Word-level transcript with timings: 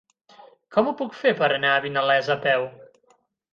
Com 0.75 0.89
ho 0.91 0.93
puc 1.01 1.13
fer 1.19 1.35
per 1.43 1.51
anar 1.59 1.75
a 1.75 1.85
Vinalesa 1.85 2.35
a 2.39 2.41
peu? 2.49 2.69